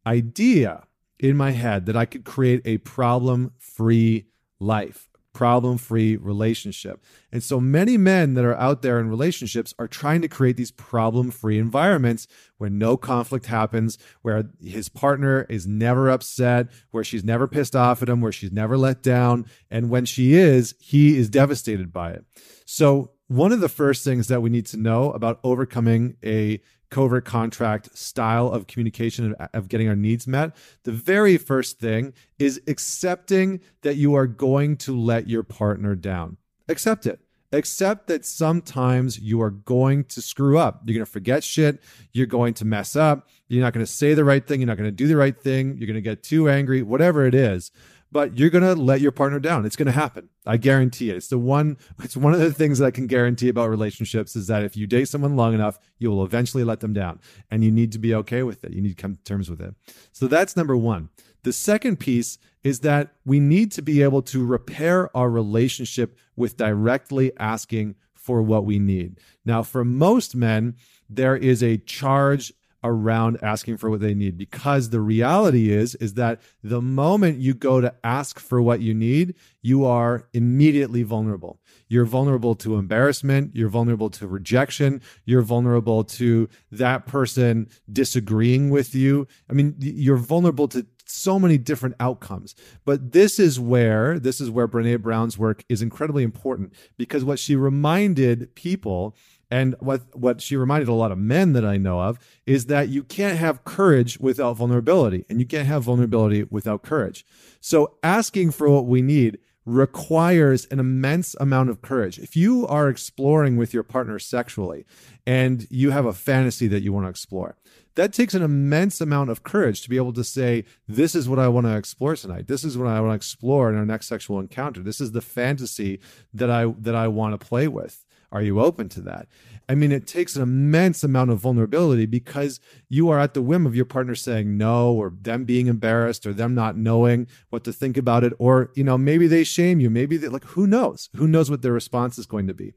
idea 0.05 0.87
in 1.19 1.35
my 1.37 1.51
head 1.51 1.85
that 1.85 1.97
I 1.97 2.05
could 2.05 2.23
create 2.23 2.61
a 2.65 2.77
problem 2.79 3.51
free 3.57 4.27
life, 4.59 5.09
problem 5.33 5.77
free 5.77 6.17
relationship. 6.17 7.03
And 7.31 7.41
so 7.41 7.59
many 7.59 7.97
men 7.97 8.33
that 8.33 8.45
are 8.45 8.57
out 8.57 8.81
there 8.81 8.99
in 8.99 9.09
relationships 9.09 9.73
are 9.79 9.87
trying 9.87 10.21
to 10.21 10.27
create 10.27 10.57
these 10.57 10.71
problem 10.71 11.31
free 11.31 11.57
environments 11.57 12.27
where 12.57 12.69
no 12.69 12.97
conflict 12.97 13.45
happens, 13.45 13.97
where 14.21 14.49
his 14.61 14.89
partner 14.89 15.45
is 15.49 15.65
never 15.65 16.09
upset, 16.09 16.67
where 16.91 17.03
she's 17.03 17.23
never 17.23 17.47
pissed 17.47 17.75
off 17.75 18.01
at 18.01 18.09
him, 18.09 18.21
where 18.21 18.31
she's 18.31 18.51
never 18.51 18.77
let 18.77 19.01
down. 19.01 19.45
And 19.69 19.89
when 19.89 20.05
she 20.05 20.33
is, 20.33 20.75
he 20.79 21.17
is 21.17 21.29
devastated 21.29 21.93
by 21.93 22.11
it. 22.11 22.25
So 22.65 23.11
one 23.27 23.53
of 23.53 23.61
the 23.61 23.69
first 23.69 24.03
things 24.03 24.27
that 24.27 24.41
we 24.41 24.49
need 24.49 24.65
to 24.67 24.77
know 24.77 25.11
about 25.11 25.39
overcoming 25.43 26.17
a 26.23 26.61
covert 26.91 27.25
contract 27.25 27.97
style 27.97 28.47
of 28.49 28.67
communication 28.67 29.33
of 29.53 29.67
getting 29.67 29.87
our 29.87 29.95
needs 29.95 30.27
met 30.27 30.55
the 30.83 30.91
very 30.91 31.37
first 31.37 31.79
thing 31.79 32.13
is 32.39 32.61
accepting 32.67 33.59
that 33.81 33.95
you 33.95 34.15
are 34.15 34.27
going 34.27 34.77
to 34.77 34.97
let 34.97 35.27
your 35.27 35.43
partner 35.43 35.95
down. 35.95 36.37
Accept 36.67 37.05
it. 37.05 37.19
Accept 37.53 38.07
that 38.07 38.25
sometimes 38.25 39.19
you 39.19 39.41
are 39.41 39.49
going 39.49 40.05
to 40.05 40.21
screw 40.21 40.57
up. 40.57 40.81
You're 40.85 40.95
going 40.95 41.05
to 41.05 41.11
forget 41.11 41.43
shit. 41.43 41.81
You're 42.13 42.25
going 42.25 42.53
to 42.55 42.65
mess 42.65 42.95
up. 42.95 43.27
You're 43.49 43.61
not 43.61 43.73
going 43.73 43.85
to 43.85 43.91
say 43.91 44.13
the 44.13 44.23
right 44.23 44.45
thing. 44.45 44.61
You're 44.61 44.67
not 44.67 44.77
going 44.77 44.87
to 44.87 44.91
do 44.91 45.07
the 45.07 45.17
right 45.17 45.37
thing. 45.37 45.77
You're 45.77 45.87
going 45.87 45.95
to 45.95 46.01
get 46.01 46.23
too 46.23 46.49
angry. 46.49 46.81
Whatever 46.81 47.25
it 47.25 47.35
is 47.35 47.71
but 48.11 48.37
you're 48.37 48.49
going 48.49 48.63
to 48.63 48.75
let 48.75 49.01
your 49.01 49.11
partner 49.11 49.39
down. 49.39 49.65
It's 49.65 49.75
going 49.75 49.87
to 49.87 49.91
happen. 49.91 50.29
I 50.45 50.57
guarantee 50.57 51.09
it. 51.09 51.17
It's 51.17 51.27
the 51.27 51.37
one 51.37 51.77
it's 52.03 52.17
one 52.17 52.33
of 52.33 52.39
the 52.39 52.51
things 52.51 52.79
that 52.79 52.85
I 52.85 52.91
can 52.91 53.07
guarantee 53.07 53.49
about 53.49 53.69
relationships 53.69 54.35
is 54.35 54.47
that 54.47 54.63
if 54.63 54.75
you 54.75 54.87
date 54.87 55.07
someone 55.07 55.35
long 55.35 55.53
enough, 55.53 55.79
you 55.97 56.09
will 56.09 56.25
eventually 56.25 56.63
let 56.63 56.79
them 56.79 56.93
down 56.93 57.19
and 57.49 57.63
you 57.63 57.71
need 57.71 57.91
to 57.93 57.99
be 57.99 58.13
okay 58.15 58.43
with 58.43 58.63
it. 58.63 58.73
You 58.73 58.81
need 58.81 58.95
to 58.95 59.01
come 59.01 59.15
to 59.15 59.23
terms 59.23 59.49
with 59.49 59.61
it. 59.61 59.75
So 60.11 60.27
that's 60.27 60.57
number 60.57 60.75
1. 60.75 61.09
The 61.43 61.53
second 61.53 61.99
piece 61.99 62.37
is 62.63 62.81
that 62.81 63.13
we 63.25 63.39
need 63.39 63.71
to 63.73 63.81
be 63.81 64.03
able 64.03 64.21
to 64.23 64.45
repair 64.45 65.15
our 65.17 65.29
relationship 65.29 66.17
with 66.35 66.57
directly 66.57 67.31
asking 67.39 67.95
for 68.13 68.41
what 68.41 68.65
we 68.65 68.77
need. 68.77 69.19
Now, 69.43 69.63
for 69.63 69.83
most 69.83 70.35
men, 70.35 70.75
there 71.09 71.35
is 71.35 71.63
a 71.63 71.77
charge 71.77 72.53
around 72.83 73.37
asking 73.41 73.77
for 73.77 73.89
what 73.89 73.99
they 73.99 74.13
need. 74.13 74.37
Because 74.37 74.89
the 74.89 75.01
reality 75.01 75.71
is 75.71 75.95
is 75.95 76.15
that 76.15 76.41
the 76.63 76.81
moment 76.81 77.39
you 77.39 77.53
go 77.53 77.81
to 77.81 77.93
ask 78.03 78.39
for 78.39 78.61
what 78.61 78.81
you 78.81 78.93
need 78.93 79.35
you 79.63 79.85
are 79.85 80.27
immediately 80.33 81.03
vulnerable. 81.03 81.59
You're 81.87 82.05
vulnerable 82.05 82.55
to 82.55 82.77
embarrassment. 82.77 83.55
You're 83.55 83.69
vulnerable 83.69 84.09
to 84.09 84.25
rejection. 84.25 85.01
You're 85.25 85.43
vulnerable 85.43 86.03
to 86.05 86.49
that 86.71 87.05
person 87.05 87.69
disagreeing 87.91 88.71
with 88.71 88.95
you. 88.95 89.27
I 89.49 89.53
mean 89.53 89.75
you're 89.79 90.17
vulnerable 90.17 90.67
to 90.69 90.85
so 91.11 91.37
many 91.39 91.57
different 91.57 91.95
outcomes 91.99 92.55
but 92.85 93.11
this 93.11 93.39
is 93.39 93.59
where 93.59 94.19
this 94.19 94.39
is 94.41 94.49
where 94.49 94.67
Brené 94.67 95.01
Brown's 95.01 95.37
work 95.37 95.63
is 95.69 95.81
incredibly 95.81 96.23
important 96.23 96.73
because 96.97 97.23
what 97.23 97.39
she 97.39 97.55
reminded 97.55 98.53
people 98.55 99.15
and 99.51 99.75
what 99.79 100.01
what 100.17 100.41
she 100.41 100.55
reminded 100.55 100.87
a 100.87 100.93
lot 100.93 101.11
of 101.11 101.17
men 101.17 101.53
that 101.53 101.65
I 101.65 101.77
know 101.77 101.99
of 101.99 102.17
is 102.45 102.67
that 102.67 102.87
you 102.87 103.03
can't 103.03 103.37
have 103.37 103.65
courage 103.65 104.17
without 104.17 104.53
vulnerability, 104.55 105.25
and 105.29 105.39
you 105.39 105.45
can't 105.45 105.67
have 105.67 105.83
vulnerability 105.83 106.43
without 106.49 106.81
courage. 106.81 107.25
So 107.59 107.97
asking 108.01 108.51
for 108.51 108.69
what 108.69 108.85
we 108.85 109.01
need 109.01 109.37
requires 109.65 110.65
an 110.71 110.79
immense 110.79 111.35
amount 111.39 111.69
of 111.69 111.81
courage. 111.81 112.17
If 112.17 112.35
you 112.35 112.65
are 112.65 112.89
exploring 112.89 113.57
with 113.57 113.73
your 113.75 113.83
partner 113.83 114.17
sexually 114.17 114.85
and 115.27 115.67
you 115.69 115.91
have 115.91 116.05
a 116.05 116.13
fantasy 116.13 116.67
that 116.67 116.81
you 116.81 116.91
want 116.91 117.05
to 117.05 117.09
explore, 117.09 117.57
that 117.95 118.13
takes 118.13 118.33
an 118.33 118.41
immense 118.41 119.01
amount 119.01 119.29
of 119.29 119.43
courage 119.43 119.81
to 119.81 119.89
be 119.89 119.97
able 119.97 120.13
to 120.13 120.23
say, 120.23 120.65
This 120.87 121.15
is 121.15 121.27
what 121.27 121.39
I 121.39 121.47
want 121.47 121.67
to 121.67 121.75
explore 121.75 122.15
tonight. 122.15 122.47
This 122.47 122.63
is 122.63 122.77
what 122.77 122.87
I 122.87 122.99
want 123.01 123.11
to 123.11 123.15
explore 123.15 123.69
in 123.69 123.77
our 123.77 123.85
next 123.85 124.07
sexual 124.07 124.39
encounter. 124.39 124.81
This 124.81 125.01
is 125.01 125.11
the 125.11 125.21
fantasy 125.21 125.99
that 126.33 126.49
I 126.49 126.73
that 126.79 126.95
I 126.95 127.07
want 127.07 127.39
to 127.39 127.45
play 127.45 127.67
with. 127.67 128.05
Are 128.31 128.41
you 128.41 128.61
open 128.61 128.87
to 128.89 129.01
that? 129.01 129.27
I 129.67 129.75
mean, 129.75 129.91
it 129.91 130.07
takes 130.07 130.37
an 130.37 130.41
immense 130.41 131.03
amount 131.03 131.31
of 131.31 131.39
vulnerability 131.39 132.05
because 132.05 132.61
you 132.87 133.09
are 133.09 133.19
at 133.19 133.33
the 133.33 133.41
whim 133.41 133.65
of 133.65 133.75
your 133.75 133.85
partner 133.85 134.15
saying 134.15 134.57
no, 134.57 134.93
or 134.93 135.13
them 135.21 135.43
being 135.43 135.67
embarrassed, 135.67 136.25
or 136.25 136.33
them 136.33 136.55
not 136.55 136.77
knowing 136.77 137.27
what 137.49 137.65
to 137.65 137.73
think 137.73 137.97
about 137.97 138.23
it, 138.23 138.33
or 138.39 138.71
you 138.73 138.85
know 138.85 138.97
maybe 138.97 139.27
they 139.27 139.43
shame 139.43 139.79
you, 139.81 139.89
maybe 139.89 140.15
they 140.15 140.29
like 140.29 140.45
who 140.45 140.65
knows? 140.65 141.09
Who 141.17 141.27
knows 141.27 141.49
what 141.49 141.61
their 141.61 141.73
response 141.73 142.17
is 142.17 142.25
going 142.25 142.47
to 142.47 142.53
be? 142.53 142.73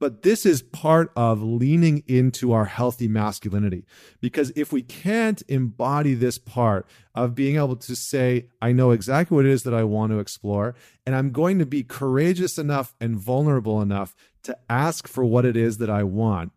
But 0.00 0.22
this 0.22 0.46
is 0.46 0.62
part 0.62 1.12
of 1.14 1.42
leaning 1.42 2.02
into 2.06 2.52
our 2.52 2.64
healthy 2.64 3.06
masculinity. 3.06 3.84
Because 4.20 4.50
if 4.56 4.72
we 4.72 4.82
can't 4.82 5.42
embody 5.46 6.14
this 6.14 6.38
part 6.38 6.86
of 7.14 7.34
being 7.34 7.56
able 7.56 7.76
to 7.76 7.94
say, 7.94 8.48
I 8.62 8.72
know 8.72 8.90
exactly 8.92 9.36
what 9.36 9.44
it 9.44 9.52
is 9.52 9.62
that 9.64 9.74
I 9.74 9.84
want 9.84 10.10
to 10.10 10.18
explore, 10.18 10.74
and 11.06 11.14
I'm 11.14 11.30
going 11.30 11.58
to 11.58 11.66
be 11.66 11.84
courageous 11.84 12.56
enough 12.56 12.94
and 12.98 13.14
vulnerable 13.14 13.82
enough 13.82 14.16
to 14.44 14.56
ask 14.70 15.06
for 15.06 15.24
what 15.24 15.44
it 15.44 15.56
is 15.56 15.76
that 15.78 15.90
I 15.90 16.02
want, 16.02 16.52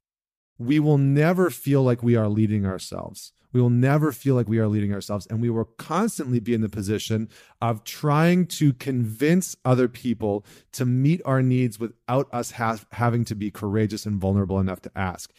we 0.57 0.79
will 0.79 0.97
never 0.97 1.49
feel 1.49 1.83
like 1.83 2.01
we 2.01 2.15
are 2.15 2.29
leading 2.29 2.65
ourselves. 2.65 3.33
We 3.53 3.61
will 3.61 3.69
never 3.69 4.11
feel 4.11 4.35
like 4.35 4.49
we 4.49 4.59
are 4.59 4.67
leading 4.67 4.93
ourselves. 4.93 5.25
And 5.27 5.41
we 5.41 5.49
will 5.49 5.65
constantly 5.77 6.39
be 6.39 6.53
in 6.53 6.61
the 6.61 6.69
position 6.69 7.29
of 7.61 7.83
trying 7.83 8.47
to 8.47 8.73
convince 8.73 9.55
other 9.63 9.87
people 9.87 10.45
to 10.73 10.85
meet 10.85 11.21
our 11.23 11.41
needs 11.41 11.79
without 11.79 12.27
us 12.33 12.51
ha- 12.51 12.79
having 12.91 13.23
to 13.25 13.35
be 13.35 13.51
courageous 13.51 14.05
and 14.05 14.19
vulnerable 14.19 14.59
enough 14.59 14.81
to 14.81 14.91
ask. 14.95 15.31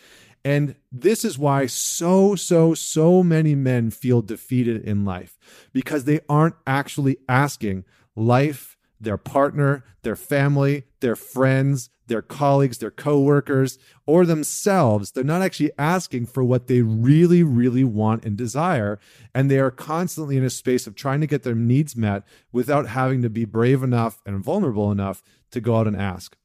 And 0.44 0.76
this 0.92 1.24
is 1.24 1.38
why 1.38 1.66
so, 1.66 2.34
so, 2.34 2.74
so 2.74 3.22
many 3.22 3.54
men 3.54 3.90
feel 3.90 4.20
defeated 4.20 4.84
in 4.84 5.04
life 5.04 5.38
because 5.72 6.04
they 6.04 6.20
aren't 6.28 6.56
actually 6.66 7.16
asking 7.28 7.84
life 8.14 8.73
their 9.04 9.16
partner, 9.16 9.84
their 10.02 10.16
family, 10.16 10.84
their 11.00 11.16
friends, 11.16 11.90
their 12.06 12.22
colleagues, 12.22 12.78
their 12.78 12.90
coworkers, 12.90 13.78
or 14.06 14.26
themselves. 14.26 15.12
They're 15.12 15.24
not 15.24 15.42
actually 15.42 15.70
asking 15.78 16.26
for 16.26 16.44
what 16.44 16.66
they 16.66 16.82
really, 16.82 17.42
really 17.42 17.84
want 17.84 18.24
and 18.24 18.36
desire. 18.36 18.98
And 19.34 19.50
they 19.50 19.58
are 19.58 19.70
constantly 19.70 20.36
in 20.36 20.44
a 20.44 20.50
space 20.50 20.86
of 20.86 20.94
trying 20.94 21.20
to 21.20 21.26
get 21.26 21.42
their 21.42 21.54
needs 21.54 21.96
met 21.96 22.24
without 22.52 22.88
having 22.88 23.22
to 23.22 23.30
be 23.30 23.44
brave 23.44 23.82
enough 23.82 24.20
and 24.26 24.42
vulnerable 24.42 24.92
enough 24.92 25.22
to 25.52 25.60
go 25.60 25.76
out 25.76 25.86
and 25.86 25.96
ask. 25.96 26.36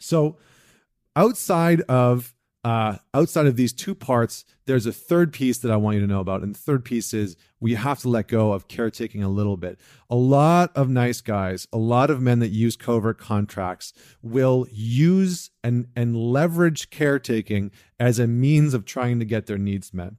So, 0.00 0.36
outside 1.14 1.82
of 1.82 2.34
uh, 2.64 2.96
outside 3.12 3.46
of 3.46 3.56
these 3.56 3.72
two 3.72 3.94
parts, 3.94 4.44
there's 4.66 4.86
a 4.86 4.92
third 4.92 5.32
piece 5.32 5.58
that 5.58 5.72
I 5.72 5.76
want 5.76 5.96
you 5.96 6.00
to 6.00 6.06
know 6.06 6.20
about. 6.20 6.42
And 6.42 6.54
the 6.54 6.58
third 6.58 6.84
piece 6.84 7.12
is 7.12 7.36
we 7.58 7.74
have 7.74 8.00
to 8.00 8.08
let 8.08 8.28
go 8.28 8.52
of 8.52 8.68
caretaking 8.68 9.22
a 9.22 9.28
little 9.28 9.56
bit. 9.56 9.80
A 10.08 10.14
lot 10.14 10.70
of 10.76 10.88
nice 10.88 11.20
guys, 11.20 11.66
a 11.72 11.78
lot 11.78 12.08
of 12.08 12.20
men 12.20 12.38
that 12.38 12.50
use 12.50 12.76
covert 12.76 13.18
contracts 13.18 13.92
will 14.22 14.66
use 14.70 15.50
and, 15.64 15.88
and 15.96 16.16
leverage 16.16 16.90
caretaking 16.90 17.72
as 17.98 18.20
a 18.20 18.28
means 18.28 18.74
of 18.74 18.84
trying 18.84 19.18
to 19.18 19.24
get 19.24 19.46
their 19.46 19.58
needs 19.58 19.92
met. 19.92 20.12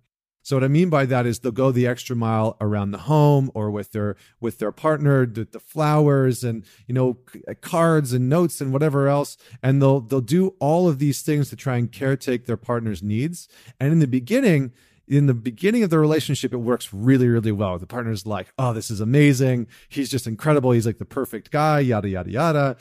So 0.44 0.58
what 0.58 0.64
I 0.64 0.68
mean 0.68 0.90
by 0.90 1.06
that 1.06 1.26
is 1.26 1.40
they'll 1.40 1.54
go 1.54 1.72
the 1.72 1.88
extra 1.88 2.16
mile 2.16 2.58
around 2.60 2.92
the 2.92 3.00
home 3.00 3.50
or 3.56 3.72
with 3.72 3.94
their 3.94 4.18
with 4.42 4.60
their 4.60 4.74
partner, 4.74 5.22
with 5.22 5.54
the 5.54 5.60
flowers 5.60 6.44
and 6.44 6.66
you 6.86 6.94
know 6.94 7.18
uh, 7.48 7.54
cards 7.62 8.12
and 8.14 8.30
notes 8.30 8.60
and 8.60 8.74
whatever 8.74 9.08
else, 9.08 9.38
and 9.64 9.82
they'll 9.82 10.02
they'll 10.02 10.22
do 10.22 10.54
all 10.60 10.90
of 10.90 11.00
these 11.00 11.22
things 11.22 11.50
to 11.50 11.56
try 11.56 11.78
and 11.78 11.92
caretake 11.92 12.46
their 12.46 12.58
partner's 12.58 13.02
needs. 13.02 13.48
And 13.80 13.94
in 13.94 14.00
the 14.00 14.08
beginning, 14.08 14.74
in 15.08 15.28
the 15.28 15.34
beginning 15.34 15.84
of 15.84 15.90
the 15.90 16.00
relationship, 16.00 16.54
it 16.54 16.58
works 16.58 16.94
really, 16.94 17.28
really 17.28 17.52
well. 17.52 17.80
The 17.80 17.88
partner's 17.88 18.26
like, 18.26 18.54
"Oh, 18.58 18.74
this 18.74 18.92
is 18.92 19.00
amazing. 19.00 19.68
He's 19.88 20.10
just 20.12 20.28
incredible. 20.28 20.72
He's 20.72 20.86
like 20.86 20.98
the 20.98 21.06
perfect 21.06 21.52
guy." 21.52 21.80
Yada 21.80 22.10
yada 22.10 22.30
yada. 22.30 22.78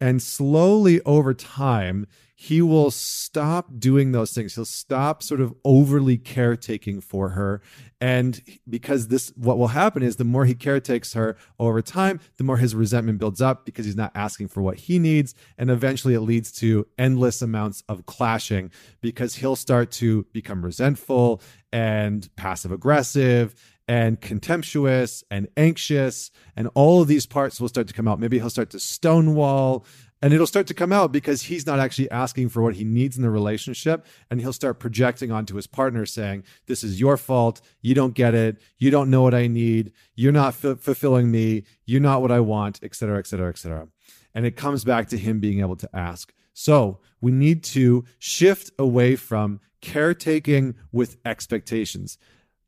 And 0.00 0.22
slowly 0.22 1.00
over 1.02 1.34
time, 1.34 2.06
he 2.38 2.60
will 2.60 2.90
stop 2.90 3.70
doing 3.78 4.12
those 4.12 4.34
things. 4.34 4.54
He'll 4.54 4.66
stop 4.66 5.22
sort 5.22 5.40
of 5.40 5.54
overly 5.64 6.18
caretaking 6.18 7.00
for 7.00 7.30
her. 7.30 7.62
And 7.98 8.42
because 8.68 9.08
this, 9.08 9.32
what 9.36 9.56
will 9.56 9.68
happen 9.68 10.02
is 10.02 10.16
the 10.16 10.24
more 10.24 10.44
he 10.44 10.54
caretakes 10.54 11.14
her 11.14 11.38
over 11.58 11.80
time, 11.80 12.20
the 12.36 12.44
more 12.44 12.58
his 12.58 12.74
resentment 12.74 13.18
builds 13.18 13.40
up 13.40 13.64
because 13.64 13.86
he's 13.86 13.96
not 13.96 14.12
asking 14.14 14.48
for 14.48 14.60
what 14.60 14.76
he 14.80 14.98
needs. 14.98 15.34
And 15.56 15.70
eventually 15.70 16.12
it 16.12 16.20
leads 16.20 16.52
to 16.60 16.86
endless 16.98 17.40
amounts 17.40 17.82
of 17.88 18.04
clashing 18.04 18.70
because 19.00 19.36
he'll 19.36 19.56
start 19.56 19.90
to 19.92 20.26
become 20.34 20.62
resentful 20.62 21.40
and 21.72 22.28
passive 22.36 22.70
aggressive 22.70 23.54
and 23.88 24.20
contemptuous 24.20 25.22
and 25.30 25.46
anxious 25.56 26.30
and 26.56 26.68
all 26.74 27.00
of 27.00 27.08
these 27.08 27.26
parts 27.26 27.60
will 27.60 27.68
start 27.68 27.86
to 27.86 27.94
come 27.94 28.08
out 28.08 28.18
maybe 28.18 28.38
he'll 28.38 28.50
start 28.50 28.70
to 28.70 28.80
stonewall 28.80 29.86
and 30.22 30.32
it'll 30.32 30.46
start 30.46 30.66
to 30.68 30.74
come 30.74 30.92
out 30.92 31.12
because 31.12 31.42
he's 31.42 31.66
not 31.66 31.78
actually 31.78 32.10
asking 32.10 32.48
for 32.48 32.62
what 32.62 32.74
he 32.74 32.84
needs 32.84 33.16
in 33.16 33.22
the 33.22 33.30
relationship. 33.30 34.06
And 34.30 34.40
he'll 34.40 34.52
start 34.52 34.80
projecting 34.80 35.30
onto 35.30 35.56
his 35.56 35.66
partner 35.66 36.06
saying, 36.06 36.44
This 36.66 36.82
is 36.82 36.98
your 36.98 37.16
fault. 37.16 37.60
You 37.82 37.94
don't 37.94 38.14
get 38.14 38.34
it. 38.34 38.60
You 38.78 38.90
don't 38.90 39.10
know 39.10 39.22
what 39.22 39.34
I 39.34 39.46
need. 39.46 39.92
You're 40.14 40.32
not 40.32 40.54
f- 40.64 40.80
fulfilling 40.80 41.30
me. 41.30 41.64
You're 41.84 42.00
not 42.00 42.22
what 42.22 42.32
I 42.32 42.40
want, 42.40 42.80
et 42.82 42.94
cetera, 42.94 43.18
et 43.18 43.26
cetera, 43.26 43.50
et 43.50 43.58
cetera. 43.58 43.88
And 44.34 44.46
it 44.46 44.56
comes 44.56 44.84
back 44.84 45.08
to 45.08 45.18
him 45.18 45.38
being 45.38 45.60
able 45.60 45.76
to 45.76 45.88
ask. 45.94 46.32
So 46.54 47.00
we 47.20 47.30
need 47.32 47.62
to 47.64 48.04
shift 48.18 48.70
away 48.78 49.16
from 49.16 49.60
caretaking 49.82 50.74
with 50.92 51.18
expectations. 51.26 52.16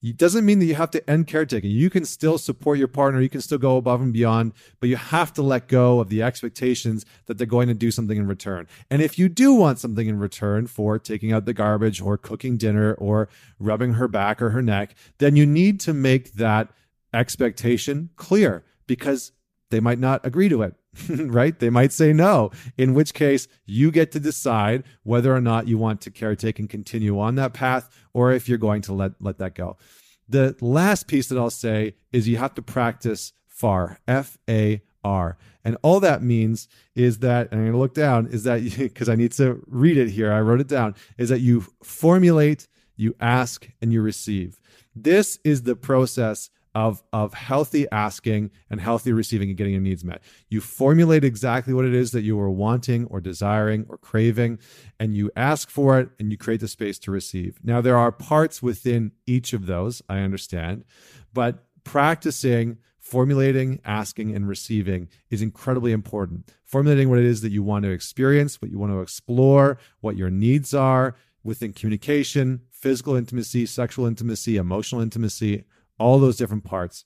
It 0.00 0.16
doesn't 0.16 0.44
mean 0.44 0.60
that 0.60 0.66
you 0.66 0.76
have 0.76 0.92
to 0.92 1.10
end 1.10 1.26
caretaking. 1.26 1.70
You 1.70 1.90
can 1.90 2.04
still 2.04 2.38
support 2.38 2.78
your 2.78 2.86
partner. 2.86 3.20
You 3.20 3.28
can 3.28 3.40
still 3.40 3.58
go 3.58 3.76
above 3.76 4.00
and 4.00 4.12
beyond, 4.12 4.52
but 4.78 4.88
you 4.88 4.96
have 4.96 5.32
to 5.34 5.42
let 5.42 5.66
go 5.66 5.98
of 5.98 6.08
the 6.08 6.22
expectations 6.22 7.04
that 7.26 7.36
they're 7.36 7.46
going 7.48 7.66
to 7.66 7.74
do 7.74 7.90
something 7.90 8.16
in 8.16 8.28
return. 8.28 8.68
And 8.90 9.02
if 9.02 9.18
you 9.18 9.28
do 9.28 9.52
want 9.54 9.80
something 9.80 10.06
in 10.06 10.20
return 10.20 10.68
for 10.68 11.00
taking 11.00 11.32
out 11.32 11.46
the 11.46 11.52
garbage 11.52 12.00
or 12.00 12.16
cooking 12.16 12.56
dinner 12.56 12.94
or 12.94 13.28
rubbing 13.58 13.94
her 13.94 14.06
back 14.06 14.40
or 14.40 14.50
her 14.50 14.62
neck, 14.62 14.94
then 15.18 15.34
you 15.34 15.44
need 15.44 15.80
to 15.80 15.92
make 15.92 16.34
that 16.34 16.70
expectation 17.12 18.10
clear 18.14 18.64
because 18.86 19.32
they 19.70 19.80
might 19.80 19.98
not 19.98 20.24
agree 20.24 20.48
to 20.48 20.62
it. 20.62 20.74
right? 21.08 21.58
They 21.58 21.70
might 21.70 21.92
say 21.92 22.12
no, 22.12 22.50
in 22.76 22.94
which 22.94 23.14
case 23.14 23.46
you 23.66 23.90
get 23.90 24.10
to 24.12 24.20
decide 24.20 24.84
whether 25.02 25.34
or 25.34 25.40
not 25.40 25.68
you 25.68 25.78
want 25.78 26.00
to 26.02 26.10
caretake 26.10 26.58
and 26.58 26.68
continue 26.68 27.18
on 27.20 27.34
that 27.36 27.52
path 27.52 27.88
or 28.12 28.32
if 28.32 28.48
you're 28.48 28.58
going 28.58 28.82
to 28.82 28.92
let, 28.92 29.12
let 29.20 29.38
that 29.38 29.54
go. 29.54 29.76
The 30.28 30.56
last 30.60 31.06
piece 31.06 31.28
that 31.28 31.38
I'll 31.38 31.50
say 31.50 31.94
is 32.12 32.28
you 32.28 32.36
have 32.36 32.54
to 32.54 32.62
practice 32.62 33.32
FAR, 33.46 33.98
F 34.06 34.38
A 34.48 34.82
R. 35.04 35.38
And 35.64 35.76
all 35.82 36.00
that 36.00 36.22
means 36.22 36.68
is 36.94 37.18
that, 37.18 37.48
and 37.50 37.60
I'm 37.60 37.66
going 37.66 37.72
to 37.72 37.78
look 37.78 37.94
down, 37.94 38.26
is 38.26 38.44
that 38.44 38.62
because 38.76 39.08
I 39.08 39.14
need 39.14 39.32
to 39.32 39.62
read 39.66 39.96
it 39.96 40.10
here, 40.10 40.32
I 40.32 40.40
wrote 40.40 40.60
it 40.60 40.68
down, 40.68 40.94
is 41.16 41.28
that 41.28 41.40
you 41.40 41.64
formulate, 41.82 42.68
you 42.96 43.14
ask, 43.20 43.68
and 43.80 43.92
you 43.92 44.02
receive. 44.02 44.60
This 44.94 45.38
is 45.44 45.62
the 45.62 45.76
process 45.76 46.50
of 46.78 47.02
of 47.12 47.34
healthy 47.34 47.88
asking 47.90 48.52
and 48.70 48.80
healthy 48.80 49.12
receiving 49.12 49.48
and 49.48 49.58
getting 49.58 49.72
your 49.72 49.82
needs 49.82 50.04
met. 50.04 50.22
You 50.48 50.60
formulate 50.60 51.24
exactly 51.24 51.74
what 51.74 51.84
it 51.84 51.92
is 51.92 52.12
that 52.12 52.22
you 52.22 52.38
are 52.38 52.50
wanting 52.50 53.06
or 53.06 53.20
desiring 53.20 53.84
or 53.88 53.98
craving 53.98 54.60
and 55.00 55.16
you 55.16 55.28
ask 55.34 55.70
for 55.70 55.98
it 55.98 56.10
and 56.20 56.30
you 56.30 56.38
create 56.38 56.60
the 56.60 56.68
space 56.68 56.96
to 57.00 57.10
receive. 57.10 57.58
Now 57.64 57.80
there 57.80 57.96
are 57.96 58.12
parts 58.12 58.62
within 58.62 59.10
each 59.26 59.52
of 59.52 59.66
those, 59.66 60.02
I 60.08 60.20
understand, 60.20 60.84
but 61.34 61.64
practicing 61.82 62.78
formulating, 63.00 63.80
asking, 63.86 64.36
and 64.36 64.46
receiving 64.46 65.08
is 65.30 65.40
incredibly 65.40 65.92
important. 65.92 66.46
Formulating 66.62 67.08
what 67.08 67.18
it 67.18 67.24
is 67.24 67.40
that 67.40 67.50
you 67.50 67.62
want 67.62 67.82
to 67.84 67.90
experience, 67.90 68.60
what 68.60 68.70
you 68.70 68.78
want 68.78 68.92
to 68.92 69.00
explore, 69.00 69.78
what 70.00 70.14
your 70.14 70.28
needs 70.28 70.74
are 70.74 71.16
within 71.42 71.72
communication, 71.72 72.60
physical 72.70 73.16
intimacy, 73.16 73.64
sexual 73.64 74.04
intimacy, 74.04 74.58
emotional 74.58 75.00
intimacy, 75.00 75.64
all 75.98 76.18
those 76.18 76.36
different 76.36 76.64
parts, 76.64 77.04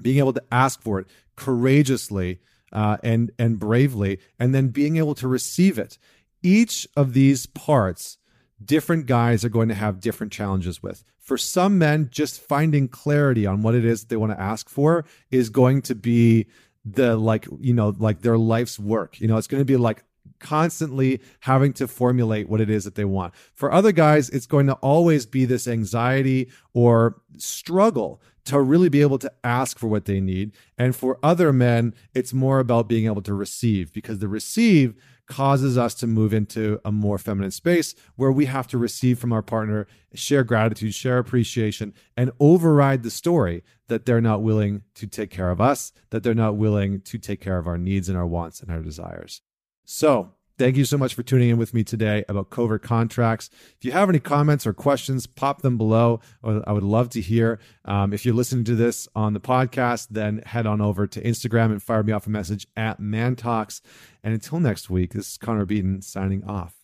being 0.00 0.18
able 0.18 0.32
to 0.32 0.42
ask 0.50 0.80
for 0.80 0.98
it 1.00 1.06
courageously 1.36 2.40
uh, 2.72 2.96
and 3.02 3.30
and 3.38 3.58
bravely, 3.58 4.18
and 4.38 4.54
then 4.54 4.68
being 4.68 4.96
able 4.96 5.14
to 5.14 5.28
receive 5.28 5.78
it. 5.78 5.98
Each 6.42 6.86
of 6.96 7.14
these 7.14 7.46
parts, 7.46 8.18
different 8.62 9.06
guys 9.06 9.44
are 9.44 9.48
going 9.50 9.68
to 9.68 9.74
have 9.74 10.00
different 10.00 10.32
challenges 10.32 10.82
with. 10.82 11.04
For 11.18 11.38
some 11.38 11.78
men, 11.78 12.08
just 12.10 12.40
finding 12.40 12.88
clarity 12.88 13.46
on 13.46 13.62
what 13.62 13.74
it 13.74 13.84
is 13.84 14.04
they 14.04 14.16
want 14.16 14.32
to 14.32 14.40
ask 14.40 14.68
for 14.68 15.06
is 15.30 15.48
going 15.48 15.80
to 15.82 15.94
be 15.94 16.46
the 16.84 17.16
like 17.16 17.46
you 17.60 17.72
know 17.72 17.94
like 17.98 18.20
their 18.20 18.36
life's 18.36 18.78
work. 18.78 19.20
You 19.20 19.28
know, 19.28 19.36
it's 19.36 19.46
going 19.46 19.60
to 19.60 19.64
be 19.64 19.76
like 19.76 20.04
constantly 20.38 21.20
having 21.40 21.72
to 21.74 21.88
formulate 21.88 22.48
what 22.48 22.60
it 22.60 22.70
is 22.70 22.84
that 22.84 22.94
they 22.94 23.04
want. 23.04 23.34
For 23.54 23.72
other 23.72 23.92
guys, 23.92 24.28
it's 24.30 24.46
going 24.46 24.66
to 24.66 24.74
always 24.74 25.26
be 25.26 25.44
this 25.44 25.66
anxiety 25.66 26.50
or 26.72 27.20
struggle 27.38 28.20
to 28.44 28.60
really 28.60 28.88
be 28.88 29.00
able 29.00 29.18
to 29.18 29.32
ask 29.42 29.78
for 29.78 29.86
what 29.86 30.04
they 30.04 30.20
need. 30.20 30.52
And 30.76 30.94
for 30.94 31.18
other 31.22 31.52
men, 31.52 31.94
it's 32.14 32.34
more 32.34 32.58
about 32.58 32.88
being 32.88 33.06
able 33.06 33.22
to 33.22 33.34
receive 33.34 33.92
because 33.92 34.18
the 34.18 34.28
receive 34.28 34.94
causes 35.26 35.78
us 35.78 35.94
to 35.94 36.06
move 36.06 36.34
into 36.34 36.78
a 36.84 36.92
more 36.92 37.16
feminine 37.16 37.50
space 37.50 37.94
where 38.16 38.30
we 38.30 38.44
have 38.44 38.66
to 38.68 38.76
receive 38.76 39.18
from 39.18 39.32
our 39.32 39.42
partner, 39.42 39.86
share 40.12 40.44
gratitude, 40.44 40.94
share 40.94 41.18
appreciation, 41.18 41.94
and 42.16 42.30
override 42.38 43.02
the 43.02 43.10
story 43.10 43.62
that 43.88 44.04
they're 44.04 44.20
not 44.20 44.42
willing 44.42 44.82
to 44.94 45.06
take 45.06 45.30
care 45.30 45.50
of 45.50 45.60
us, 45.60 45.92
that 46.10 46.22
they're 46.22 46.34
not 46.34 46.56
willing 46.56 47.00
to 47.00 47.18
take 47.18 47.40
care 47.40 47.58
of 47.58 47.66
our 47.66 47.78
needs 47.78 48.08
and 48.08 48.18
our 48.18 48.26
wants 48.26 48.60
and 48.60 48.70
our 48.70 48.82
desires. 48.82 49.40
So, 49.84 50.32
thank 50.58 50.76
you 50.76 50.84
so 50.84 50.96
much 50.96 51.14
for 51.14 51.22
tuning 51.22 51.50
in 51.50 51.58
with 51.58 51.74
me 51.74 51.84
today 51.84 52.24
about 52.28 52.50
covert 52.50 52.82
contracts. 52.82 53.50
If 53.76 53.84
you 53.84 53.92
have 53.92 54.08
any 54.08 54.20
comments 54.20 54.66
or 54.66 54.72
questions, 54.72 55.26
pop 55.26 55.62
them 55.62 55.76
below. 55.76 56.20
I 56.42 56.72
would 56.72 56.82
love 56.82 57.10
to 57.10 57.20
hear. 57.20 57.60
Um, 57.84 58.12
if 58.12 58.24
you're 58.24 58.34
listening 58.34 58.64
to 58.64 58.74
this 58.74 59.08
on 59.14 59.32
the 59.32 59.40
podcast, 59.40 60.08
then 60.10 60.42
head 60.46 60.66
on 60.66 60.80
over 60.80 61.06
to 61.06 61.22
Instagram 61.22 61.66
and 61.66 61.82
fire 61.82 62.02
me 62.02 62.12
off 62.12 62.26
a 62.26 62.30
message 62.30 62.66
at 62.76 63.00
ManTalks. 63.00 63.80
And 64.22 64.32
until 64.32 64.60
next 64.60 64.88
week, 64.88 65.12
this 65.12 65.32
is 65.32 65.38
Connor 65.38 65.66
Beaton 65.66 66.02
signing 66.02 66.44
off. 66.44 66.83